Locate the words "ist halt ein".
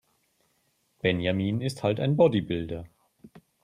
1.61-2.15